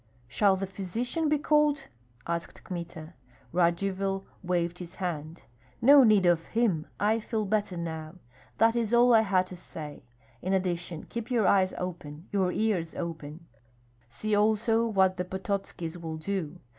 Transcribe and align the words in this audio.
"Shall 0.27 0.55
the 0.55 0.65
physician 0.65 1.29
be 1.29 1.37
called?" 1.37 1.85
asked 2.25 2.63
Kmita. 2.63 3.13
Radzivill 3.53 4.25
waved 4.41 4.79
his 4.79 4.95
hand. 4.95 5.43
"No 5.79 6.03
need 6.03 6.25
of 6.25 6.43
him 6.47 6.87
I 6.99 7.19
feel 7.19 7.45
better 7.45 7.77
now 7.77 8.15
That 8.57 8.75
is 8.75 8.95
all 8.95 9.13
I 9.13 9.21
had 9.21 9.45
to 9.45 9.55
say 9.55 10.01
In 10.41 10.53
addition 10.53 11.03
keep 11.07 11.29
your 11.29 11.45
eyes 11.47 11.75
open, 11.77 12.27
your 12.31 12.51
ears 12.51 12.95
open 12.95 13.45
See 14.09 14.33
also 14.35 14.87
what 14.87 15.17
the 15.17 15.23
Pototskis 15.25 15.97
will 16.01 16.17
do. 16.17 16.59